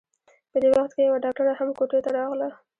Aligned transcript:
په 0.51 0.57
دې 0.61 0.69
وخت 0.75 0.91
کې 0.95 1.01
يوه 1.07 1.17
ډاکټره 1.25 1.53
هم 1.59 1.69
کوټې 1.77 1.99
ته 2.05 2.09
راغله. 2.17 2.49